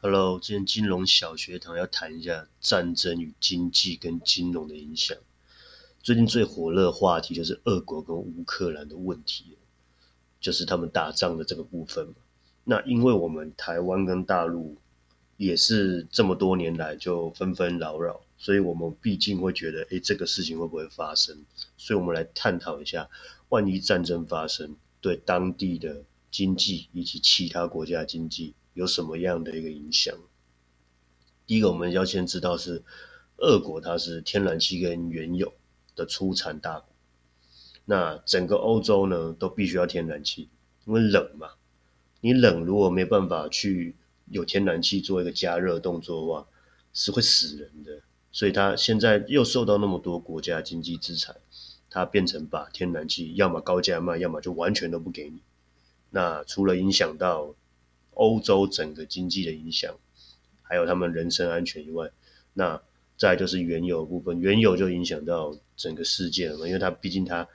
[0.00, 5.18] Hello，今天金融小学堂要谈一下战争与经济跟金融的影响。
[6.00, 9.58] 最近最火热的话题就是俄国跟乌克兰的问题，
[10.40, 12.14] 就是他们打仗的这个部分嘛。
[12.62, 14.76] 那因为我们台湾跟大陆
[15.36, 21.44] 也是这么多年来就纷纷扰扰，所以我们毕竟会觉得，哎，这个事情会不会发生？
[21.76, 23.10] 所以我们来探讨一下，
[23.48, 28.54] 万一战争发生，对当地的经济以及其他国家经济。
[28.78, 30.14] 有什么样的一个影响？
[31.48, 32.84] 第一个，我们要先知道是，
[33.38, 35.52] 俄国它是天然气跟原油
[35.96, 36.86] 的出产大国。
[37.86, 40.48] 那整个欧洲呢，都必须要天然气，
[40.84, 41.48] 因为冷嘛。
[42.20, 46.46] 你冷如果没办法去有天然气做一个加热动作的话，
[46.92, 48.02] 是会死人的。
[48.30, 51.34] 所以它现在又受到那么多国家经济制裁，
[51.90, 55.42] 它变成把天然气要么高价卖，要么就完全都不给你。
[56.10, 57.56] 那除了影响到
[58.18, 59.94] 欧洲整个经济的影响，
[60.62, 62.10] 还有他们人身安全以外，
[62.52, 62.82] 那
[63.16, 67.48] 再就是原油部分，原油就影响到整个世界了嘛，因为它毕竟它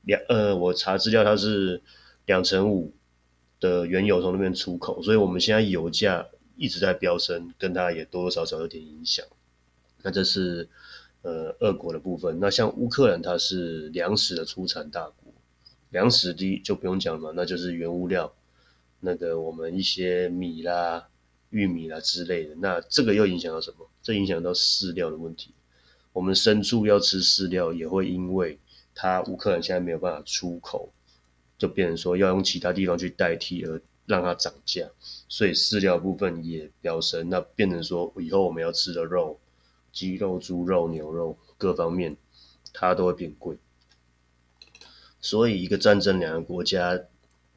[0.00, 1.82] 两呃，我查资料它是
[2.24, 2.94] 两成五
[3.60, 9.24] 的原油从那边出口，所以我们现在油价一直在飙升，跟它也多多少少有点影响。
[10.02, 10.68] 那这是
[11.20, 15.34] 呃俄国的部分，那像乌克兰它是粮食的出产大国，
[15.90, 18.32] 粮食第一就不用讲了，那就是原物料。
[19.00, 21.08] 那个我们一些米啦、
[21.50, 23.88] 玉米啦之类的，那这个又影响到什么？
[24.02, 25.54] 这影响到饲料的问题。
[26.12, 28.58] 我们牲畜要吃饲料，也会因为
[28.94, 30.92] 它乌克兰现在没有办法出口，
[31.58, 34.88] 就变成说要用其他地方去代替，而让它涨价，
[35.28, 37.28] 所以饲料部分也飙升。
[37.28, 39.38] 那变成说以后我们要吃的肉，
[39.92, 42.16] 鸡肉、猪肉、牛肉各方面，
[42.72, 43.58] 它都会变贵。
[45.20, 46.98] 所以一个战争，两个国家。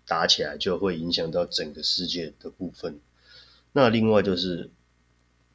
[0.09, 2.99] 打起来就会影响到整个世界的部分。
[3.73, 4.71] 那另外就是，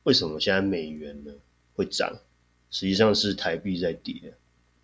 [0.05, 1.33] 为什么现在美元呢
[1.75, 2.21] 会涨？
[2.71, 4.35] 实际上是台币在跌。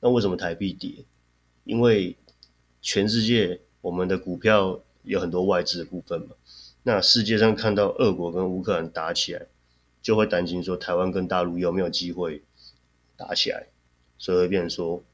[0.01, 1.05] 那为什么台币跌？
[1.63, 2.17] 因为
[2.83, 6.35] 全世界我们的股票有很多外资的部分嘛。
[6.83, 9.47] 那世界上看到俄国跟乌克兰打起来，
[10.03, 12.43] 就会担心说台湾跟大陆有没有机会
[13.17, 13.69] 打起来，
[14.19, 15.05] 所以会变成说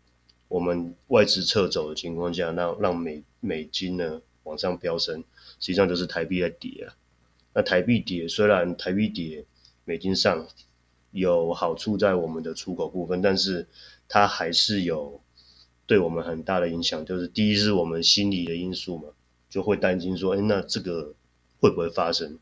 [0.48, 4.22] 我们外资撤走的情况下，那让美美金呢？
[4.46, 5.24] 往上飙升，
[5.60, 6.94] 实际上就是台币在跌啊。
[7.52, 9.44] 那台币跌，虽然台币跌，
[9.84, 10.46] 美金上
[11.10, 13.66] 有好处在我们的出口部分，但是
[14.08, 15.20] 它还是有
[15.86, 17.04] 对我们很大的影响。
[17.04, 19.08] 就是第一是我们心理的因素嘛，
[19.50, 21.14] 就会担心说，哎，那这个
[21.60, 22.38] 会不会发生？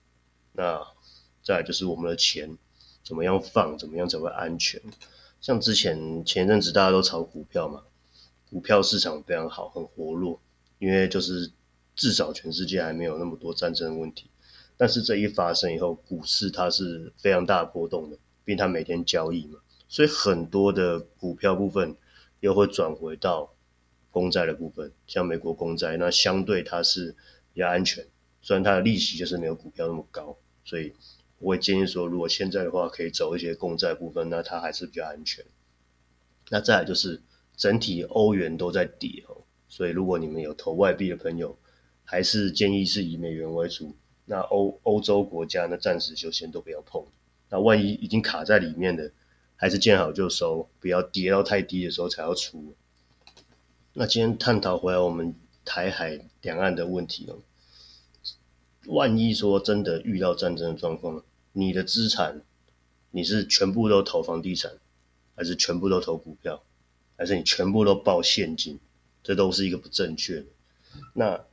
[0.52, 0.80] 那
[1.42, 2.58] 再就是我们的钱
[3.02, 4.80] 怎么样放，怎么样才会安全？
[5.40, 7.84] 像之前前阵子大家都炒股票嘛，
[8.50, 10.40] 股票市场非常好，很活络，
[10.78, 11.50] 因为就是。
[11.94, 14.30] 至少全世界还没有那么多战争问题，
[14.76, 21.96] 但是这一发生以后，股市它是非常大波动的，毕竟它每天交易嘛，所以很多的股票部分
[22.40, 23.54] 又会转回到
[24.10, 27.14] 公债的部分，像美国公债，那相对它是
[27.52, 28.06] 比较安全，
[28.42, 30.92] 虽然它的利息就是没有股票那么高，所以
[31.38, 35.44] 我会建议说，如果现在的话可以走一些公债部分，那它还是比较安全。
[36.50, 37.22] 那再来就是
[37.56, 41.56] 整体欧元都在跌哦，所以如果你们有投外币的朋友，
[42.04, 43.94] 还是建议是以美元为主，
[44.26, 47.04] 那欧欧洲国家呢，暂时就先都不要碰。
[47.50, 49.10] 那万一已经卡在里面的，
[49.56, 52.74] 还是见好就收，不要跌到太低的时候才要出。
[53.92, 57.38] 那今天探讨回来我们台海两岸的问题哦，
[58.86, 61.22] 万一说真的遇到战争的状况，
[61.52, 62.42] 你的资产
[63.12, 64.72] 你是全部都投房地产，
[65.36, 66.62] 还是全部都投股票，
[67.16, 68.80] 还是你全部都报现金？
[69.22, 70.46] 这都是一个不正确的。
[71.14, 71.44] 那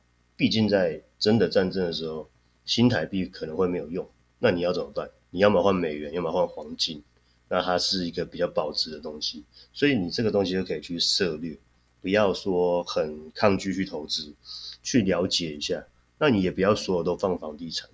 [0.42, 2.28] 毕竟在真的战争的时候，
[2.64, 4.10] 新台币可能会没有用，
[4.40, 5.08] 那你要怎么办？
[5.30, 7.00] 你要么换美元，要么换黄金，
[7.48, 11.56] 那它是一个比较保值的东西，所以你这个东西就可以去涉略，
[12.00, 14.34] 不要说很抗拒去投资，
[14.82, 15.86] 去了解一下。
[16.18, 17.88] 那你也不要所有都放房地产，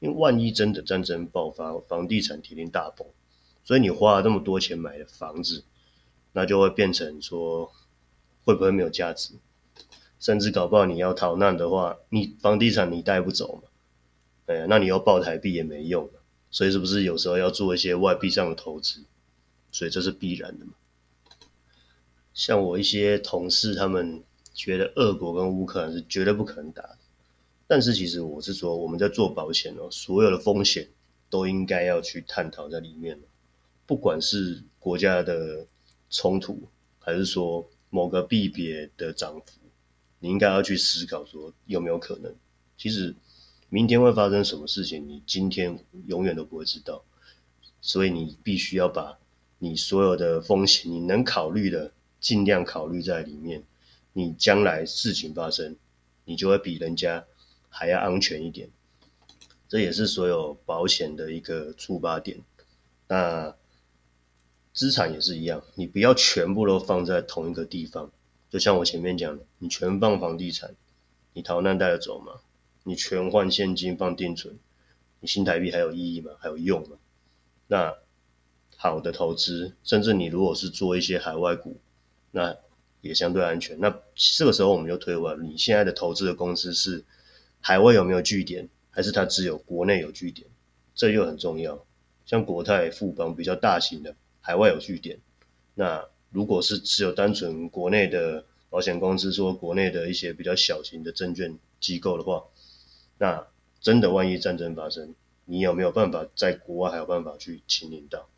[0.00, 3.06] 因为万一真的战争爆发，房地产铁定大崩，
[3.62, 5.62] 所以你花了那么多钱买的房子，
[6.32, 7.70] 那就会变成说
[8.44, 9.34] 会不会没有价值？
[10.22, 13.62] 甚至搞不好你要逃难的话，你房地产你带不走嘛？
[14.46, 16.08] 哎，那你要报台币也没用
[16.48, 19.02] 所以是不是有时候要做一些外币上的投资？
[19.72, 20.74] 所以这是必然的嘛。
[22.34, 24.22] 像我一些同事，他们
[24.54, 26.98] 觉得俄国跟乌克兰是绝对不可能打的，
[27.66, 30.88] 但是其实我是说，我们在做保险哦，所有的风险
[31.28, 33.18] 都应该要去探讨在里面
[33.86, 35.66] 不管是国家的
[36.10, 36.68] 冲突，
[37.00, 39.61] 还是说某个币别的涨幅。
[40.22, 42.32] 你应该要去思考说有没有可能？
[42.78, 43.14] 其实
[43.68, 47.04] 明天会发生什么事情，你今天永远都不会知道，
[47.80, 49.18] 所以你必须要把
[49.58, 53.64] 你所有的风险，你能考虑的尽量考虑在里面。
[54.12, 55.74] 你将来事情发生，
[56.24, 57.24] 你就会比人家
[57.68, 58.70] 还要安全一点。
[59.68, 62.38] 这也是所有保险的一个出发点。
[63.08, 63.56] 那
[64.72, 68.12] 资产也是一样，你不要全部都放在同一个地方。
[68.52, 70.74] 就像我前面讲的，你全放房地产，
[71.32, 72.42] 你逃难带得走吗？
[72.84, 74.58] 你全换现金放定存，
[75.20, 76.32] 你新台币还有意义吗？
[76.38, 76.98] 还有用吗？
[77.66, 77.96] 那
[78.76, 81.80] 好的投资，甚至你如果是做一些海外股，
[82.30, 82.54] 那
[83.00, 83.80] 也相对安全。
[83.80, 87.02] 那这个时候我们就推问：你现在的投资的公司是
[87.62, 90.46] 海外有没有据点，还是它只有国内有据点？
[90.94, 91.86] 这又很重要。
[92.26, 95.18] 像国泰、富邦比较大型的，海外有据点，
[95.74, 96.11] 那。
[96.32, 102.42] 如果是只有单纯国内的保险公司，说国内的一些比较小型的证券机构的话，
[103.18, 103.46] 那
[103.80, 105.14] 真的万一战争发生，
[105.44, 108.28] 你有没有办法在国外还有办法去清理到？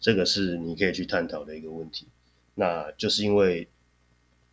[0.00, 2.08] 这个是你可以去探讨的一个问题。
[2.56, 3.68] 那就是因为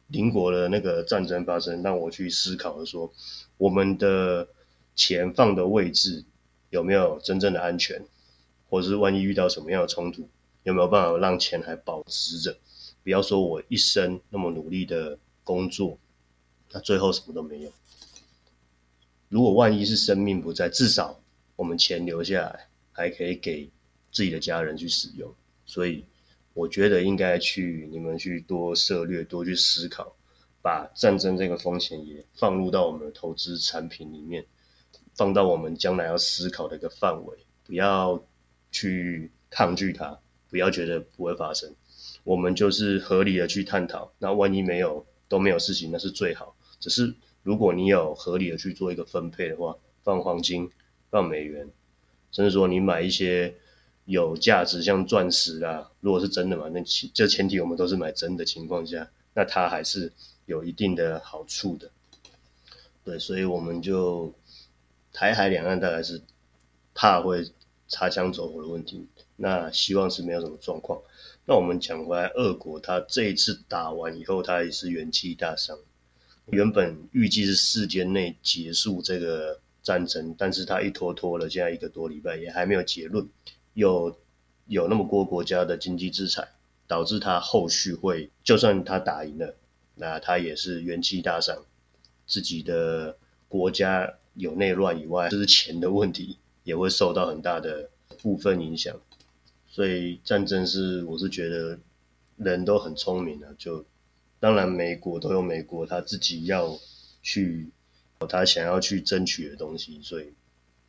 [0.07, 3.12] 邻国的那个战争发生，让我去思考说，
[3.57, 4.47] 我们的
[4.95, 6.24] 钱放的位置
[6.69, 8.06] 有没有真正的安全，
[8.69, 10.30] 或者是万一遇到什么样的冲突，
[10.63, 12.57] 有没有办法让钱还保持着？
[13.03, 15.98] 不要说我一生那么努力的工作，
[16.71, 17.71] 那最后什么都没有。
[19.30, 21.19] 如果万一是生命不在，至少
[21.56, 23.69] 我们钱留下来，还可以给
[24.12, 25.33] 自己的家人去使用。
[25.65, 26.06] 所以
[26.53, 30.15] 我觉得应该去你们去多涉略，多去思考，
[30.62, 34.45] 把战争这个风险也放入到我们的投资产品里面，
[35.15, 37.45] 放到我们将来要思考的一个范围。
[37.63, 38.21] 不要
[38.69, 40.19] 去抗拒它，
[40.50, 41.74] 不要觉得不会发生。
[42.23, 46.56] 我们就是合理的去探讨，那万一没有都没有事情，那是最好。
[46.79, 50.69] 只是如果你有合理的去做一个分配的话，放黄金、
[51.09, 51.69] 放美元，
[52.31, 53.56] 甚至说你买一些
[54.06, 56.81] 有价值像钻石啊，如果是真的嘛，那
[57.13, 60.12] 这前提我们都是买真的情况下，那它还是
[60.45, 61.91] 有一定的好处的。
[63.03, 64.33] 对，所以我们就
[65.12, 66.21] 台海两岸大概是
[66.94, 67.51] 怕会
[67.91, 69.05] 擦枪走火的问题，
[69.35, 70.99] 那希望是没有什么状况。
[71.45, 75.77] 那我们讲回来，俄国他这一次打完以后，他也是元气大伤。
[76.47, 83.27] 原本预计是四天内结束这个战争，但是他一拖拖了，现在一个多礼拜也还没有结论。
[83.73, 84.17] 有
[84.67, 86.47] 有那么多国家的经济制裁，
[86.87, 89.55] 导致他后续会，就算他打赢了，
[89.95, 91.63] 那他也是元气大伤。
[92.25, 93.17] 自己的
[93.49, 97.89] 国家有内乱以外，就是钱的问题也会受到很大的
[98.21, 98.99] 部分影响。
[99.67, 101.79] 所以战争是，我是觉得
[102.37, 103.85] 人都很聪明的，就
[104.39, 106.77] 当然美国都有美国他自己要
[107.21, 107.69] 去
[108.27, 110.33] 他想要去争取的东西，所以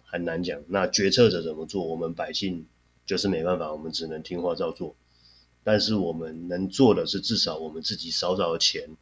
[0.04, 0.60] 很难讲。
[0.69, 2.66] 那决策者怎么做，我们百姓
[3.06, 4.96] 就是没办法，我们只能听话照做。
[5.64, 8.96] 但是我们能做的是，至少我们自己少少的钱，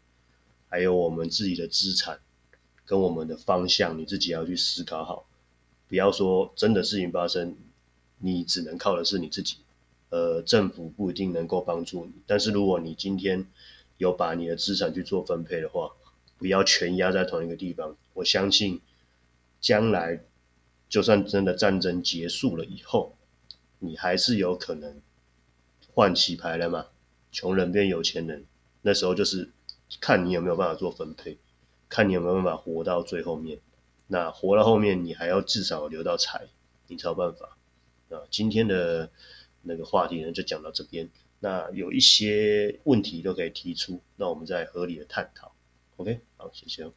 [0.68, 2.20] 还有我们自己的资产
[2.84, 5.26] 跟我们的方向，你自己要去思考好，
[5.90, 7.56] 不要说真的事情发生，
[8.18, 9.56] 你只能靠的是你自己。
[10.10, 13.46] 呃，政府不一定能够帮助你，但是如果你今天
[13.98, 15.92] 有把你的资产去做分配的话，
[16.38, 17.96] 不要全压在同一个地方。
[18.14, 18.80] 我相信
[19.60, 20.20] 将来
[20.88, 23.16] 就算真的战争结束了以后，
[23.80, 25.00] 你还是有可能
[25.92, 26.86] 换洗牌了嘛，
[27.30, 28.44] 穷人变有钱人，
[28.82, 29.50] 那时候就是
[30.00, 31.38] 看你有没有办法做分配，
[31.88, 33.58] 看你有没有办法活到最后面。
[34.10, 36.48] 那活到后面，你还要至少留到财，
[36.88, 37.56] 你才有办法。
[38.10, 39.10] 啊，今天的。
[39.62, 41.10] 那个话题呢，就讲到这边。
[41.38, 45.54] 那有一些问题都可以提出，那我们再合理的探讨。
[45.98, 46.90] OK，好，谢谢。